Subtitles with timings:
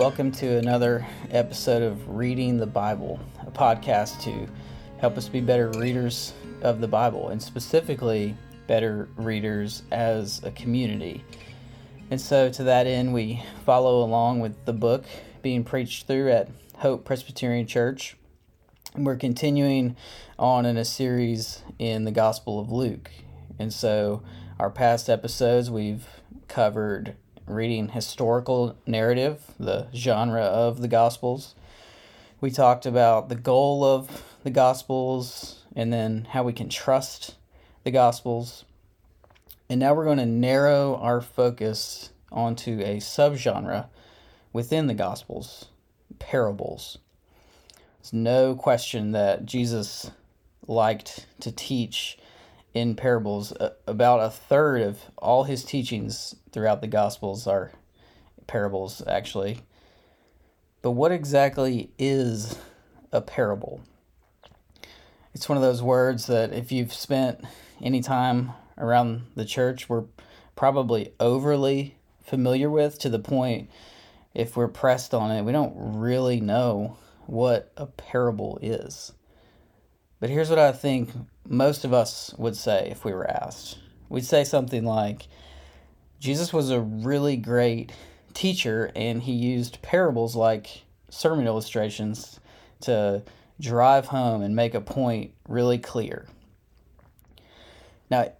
[0.00, 4.48] Welcome to another episode of Reading the Bible, a podcast to
[4.96, 6.32] help us be better readers
[6.62, 8.34] of the Bible and specifically
[8.66, 11.22] better readers as a community.
[12.10, 15.04] And so, to that end, we follow along with the book
[15.42, 18.16] being preached through at Hope Presbyterian Church.
[18.94, 19.96] And we're continuing
[20.38, 23.10] on in a series in the Gospel of Luke.
[23.58, 24.22] And so,
[24.58, 26.06] our past episodes, we've
[26.48, 27.16] covered
[27.54, 31.54] reading historical narrative, the genre of the Gospels.
[32.40, 37.34] We talked about the goal of the Gospels and then how we can trust
[37.84, 38.64] the Gospels.
[39.68, 43.88] And now we're going to narrow our focus onto a subgenre
[44.52, 45.66] within the Gospels
[46.18, 46.98] parables.
[47.98, 50.10] There's no question that Jesus
[50.66, 52.18] liked to teach
[52.74, 53.52] in parables.
[53.86, 57.72] About a third of all his teachings throughout the Gospels are
[58.46, 59.60] parables, actually.
[60.82, 62.58] But what exactly is
[63.12, 63.80] a parable?
[65.34, 67.44] It's one of those words that if you've spent
[67.82, 70.04] any time around the church, we're
[70.56, 73.70] probably overly familiar with to the point
[74.34, 79.12] if we're pressed on it, we don't really know what a parable is.
[80.20, 81.10] But here's what I think
[81.48, 83.78] most of us would say if we were asked.
[84.08, 85.28] We'd say something like
[86.18, 87.92] Jesus was a really great
[88.34, 92.40] teacher and he used parables like sermon illustrations
[92.80, 93.22] to
[93.60, 96.26] drive home and make a point really clear.
[98.10, 98.32] Now,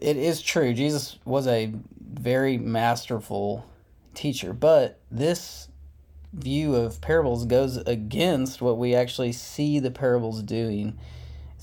[0.00, 3.66] it is true, Jesus was a very masterful
[4.14, 5.68] teacher, but this
[6.32, 10.98] view of parables goes against what we actually see the parables doing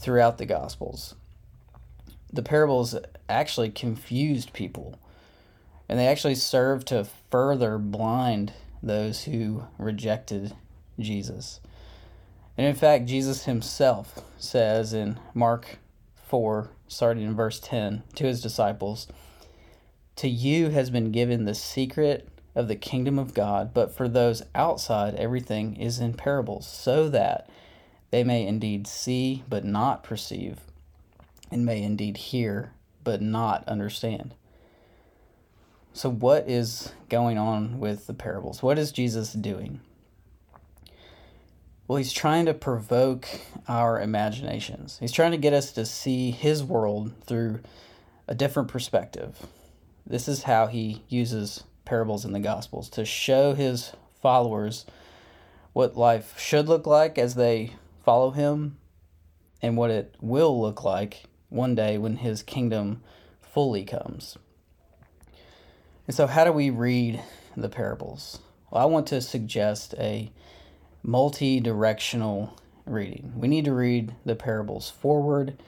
[0.04, 1.16] throughout the Gospels.
[2.32, 2.96] The parables
[3.30, 5.00] actually confused people,
[5.88, 10.54] and they actually served to further blind those who rejected
[11.00, 11.62] Jesus.
[12.58, 15.78] And in fact, Jesus himself says in Mark
[16.28, 19.08] 4, starting in verse 10, to his disciples,
[20.18, 24.44] To you has been given the secret of the kingdom of God, but for those
[24.54, 27.50] outside, everything is in parables, so that
[28.14, 30.60] they may indeed see but not perceive,
[31.50, 32.72] and may indeed hear
[33.04, 34.36] but not understand.
[35.94, 38.62] So, what is going on with the parables?
[38.62, 39.82] What is Jesus doing?
[41.88, 43.28] Well, he's trying to provoke
[43.68, 45.00] our imaginations.
[45.00, 47.62] He's trying to get us to see his world through
[48.28, 49.48] a different perspective.
[50.06, 53.92] This is how he uses parables in the Gospels to show his
[54.22, 54.86] followers
[55.74, 57.72] what life should look like as they
[58.04, 58.78] follow him
[59.62, 63.02] and what it will look like one day when his kingdom
[63.42, 64.38] fully comes.
[66.06, 67.22] And so, how do we read
[67.56, 68.40] the parables?
[68.70, 70.32] Well, I want to suggest a
[71.02, 73.34] multi directional reading.
[73.38, 75.62] We need to read the parables forward,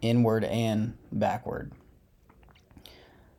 [0.00, 1.72] inward, and backward.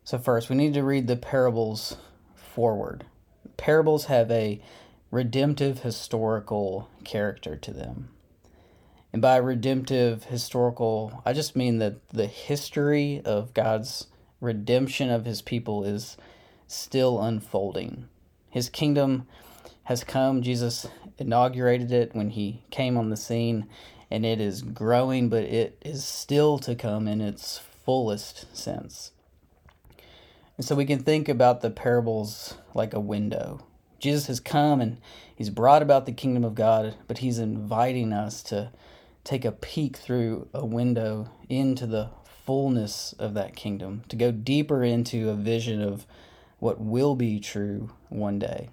[0.04, 1.96] So, first, we need to read the parables
[2.36, 3.06] forward.
[3.56, 4.62] Parables have a
[5.10, 8.10] redemptive historical character to them.
[9.14, 14.08] And by redemptive historical, I just mean that the history of God's
[14.40, 16.16] redemption of his people is
[16.68, 18.08] still unfolding.
[18.50, 19.28] His kingdom
[19.84, 20.42] has come.
[20.42, 23.68] Jesus inaugurated it when he came on the scene,
[24.10, 29.12] and it is growing, but it is still to come in its fullest sense.
[30.58, 33.66] And so we can think about the parables like a window.
[34.00, 34.98] Jesus has come and
[35.36, 38.72] he's brought about the kingdom of God, but he's inviting us to
[39.24, 42.10] take a peek through a window into the
[42.46, 46.06] fullness of that kingdom, to go deeper into a vision of
[46.60, 48.70] what will be true one day.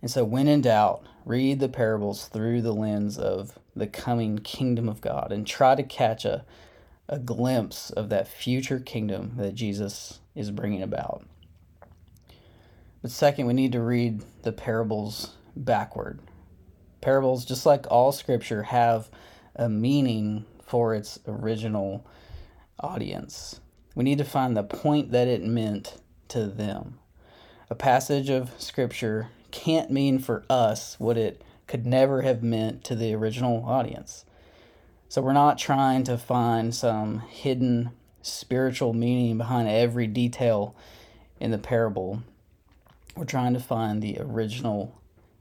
[0.00, 4.88] And so, when in doubt, read the parables through the lens of the coming kingdom
[4.88, 6.44] of God and try to catch a,
[7.08, 11.24] a glimpse of that future kingdom that Jesus is bringing about.
[13.02, 16.20] But second, we need to read the parables backward
[17.00, 19.10] parables, just like all scripture, have
[19.56, 22.06] a meaning for its original
[22.78, 23.60] audience.
[23.94, 25.96] We need to find the point that it meant
[26.28, 26.98] to them.
[27.68, 32.94] A passage of scripture can't mean for us what it could never have meant to
[32.94, 34.24] the original audience.
[35.08, 37.90] So we're not trying to find some hidden
[38.22, 40.74] spiritual meaning behind every detail
[41.40, 42.22] in the parable.
[43.16, 44.99] We're trying to find the original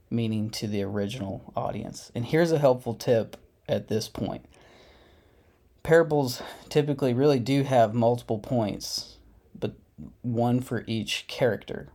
[0.10, 2.12] meaning to the original audience.
[2.16, 4.46] And here's a helpful tip at this point
[5.84, 9.18] parables typically really do have multiple points,
[9.58, 9.74] but
[10.22, 11.88] one for each character.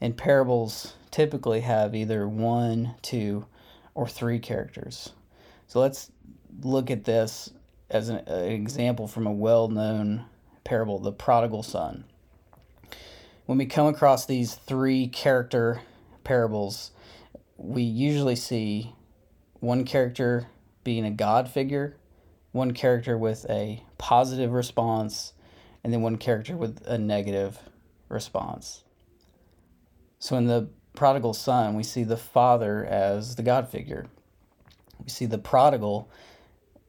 [0.00, 3.46] And parables typically have either one, two,
[3.94, 5.10] or three characters.
[5.66, 6.12] So let's
[6.62, 7.50] look at this
[7.88, 10.26] as an, an example from a well known
[10.64, 12.04] parable, the prodigal son.
[13.46, 15.80] When we come across these three character
[16.24, 16.90] parables,
[17.56, 18.94] we usually see
[19.60, 20.48] one character
[20.84, 21.96] being a God figure,
[22.52, 25.32] one character with a positive response,
[25.82, 27.58] and then one character with a negative
[28.08, 28.84] response.
[30.18, 34.06] So in the prodigal son, we see the father as the God figure.
[35.02, 36.10] We see the prodigal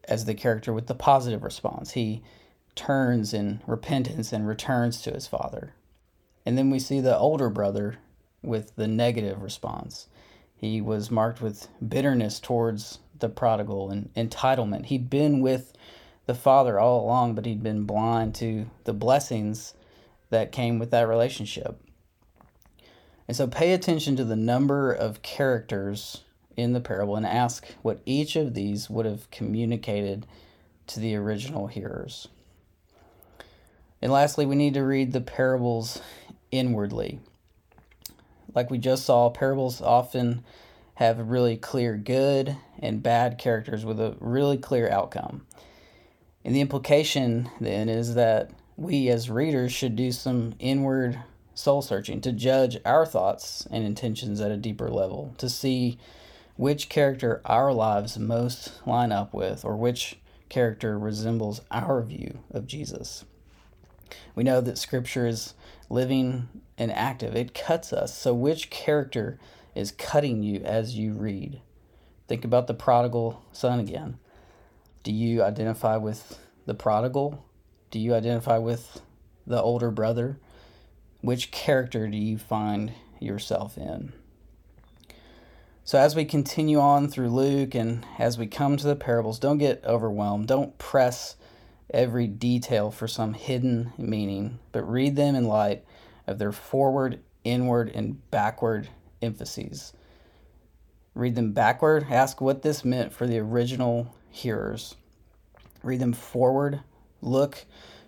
[0.05, 1.91] as the character with the positive response.
[1.91, 2.23] He
[2.75, 5.73] turns in repentance and returns to his father.
[6.45, 7.97] And then we see the older brother
[8.41, 10.07] with the negative response.
[10.57, 14.85] He was marked with bitterness towards the prodigal and entitlement.
[14.85, 15.73] He'd been with
[16.25, 19.75] the father all along, but he'd been blind to the blessings
[20.29, 21.79] that came with that relationship.
[23.27, 26.23] And so pay attention to the number of characters
[26.55, 30.25] in the parable and ask what each of these would have communicated
[30.87, 32.27] to the original hearers.
[34.01, 36.01] And lastly, we need to read the parables
[36.51, 37.19] inwardly.
[38.57, 40.43] Like we just saw, parables often
[40.95, 45.45] have really clear good and bad characters with a really clear outcome.
[46.43, 51.19] And the implication then is that we as readers should do some inward
[51.53, 55.99] soul searching to judge our thoughts and intentions at a deeper level, to see
[56.55, 60.17] which character our lives most line up with, or which
[60.49, 63.23] character resembles our view of Jesus.
[64.35, 65.53] We know that Scripture is
[65.89, 68.15] living and active, it cuts us.
[68.17, 69.39] So, which character
[69.75, 71.61] is cutting you as you read?
[72.27, 74.19] Think about the prodigal son again.
[75.03, 77.45] Do you identify with the prodigal?
[77.89, 79.01] Do you identify with
[79.45, 80.37] the older brother?
[81.21, 84.13] Which character do you find yourself in?
[85.83, 89.57] So, as we continue on through Luke and as we come to the parables, don't
[89.57, 90.47] get overwhelmed.
[90.47, 91.37] Don't press
[91.93, 95.83] every detail for some hidden meaning, but read them in light
[96.25, 98.89] of their forward, inward, and backward
[99.21, 99.93] emphases.
[101.15, 104.95] Read them backward, ask what this meant for the original hearers.
[105.81, 106.81] Read them forward,
[107.21, 107.65] look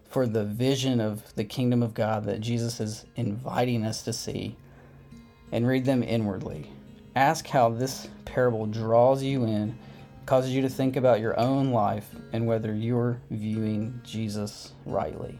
[0.09, 4.55] for the vision of the kingdom of God that Jesus is inviting us to see,
[5.51, 6.69] and read them inwardly.
[7.15, 9.77] Ask how this parable draws you in,
[10.29, 15.39] causes you to think about your own life and whether you're viewing Jesus rightly.